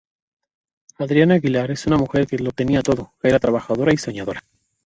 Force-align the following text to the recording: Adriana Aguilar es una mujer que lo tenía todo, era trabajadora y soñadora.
Adriana 0.97 1.35
Aguilar 1.35 1.69
es 1.69 1.85
una 1.85 1.95
mujer 1.95 2.25
que 2.25 2.39
lo 2.39 2.49
tenía 2.51 2.81
todo, 2.81 3.13
era 3.21 3.37
trabajadora 3.37 3.93
y 3.93 3.97
soñadora. 3.97 4.41